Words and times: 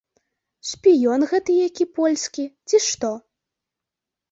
Шпіён 0.69 1.25
гэта 1.33 1.51
які 1.67 1.85
польскі, 2.01 2.49
ці 2.69 2.83
што? 2.89 3.15